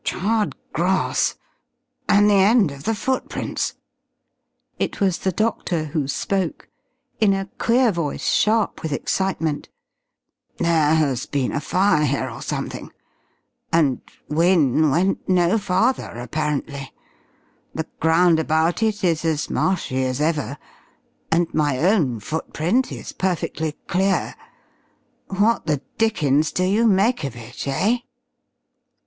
[0.03, 1.35] "Charred grass.
[2.09, 3.75] And the end of the footprints!"
[4.79, 6.67] It was the doctor who spoke
[7.19, 9.69] in a queer voice sharp with excitement.
[10.57, 12.89] "There has been a fire here or something.
[13.71, 16.91] And Wynne went no farther, apparently.
[17.75, 20.57] The ground about it is as marshy as ever,
[21.31, 24.33] and my own footprint is perfectly clear....
[25.27, 27.99] What the dickens do you make of it, eh?"